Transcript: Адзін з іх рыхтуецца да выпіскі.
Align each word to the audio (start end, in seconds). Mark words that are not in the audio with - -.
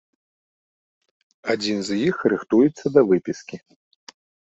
Адзін 1.53 1.77
з 1.89 1.97
іх 2.07 2.15
рыхтуецца 2.33 2.85
да 2.97 3.01
выпіскі. 3.13 3.57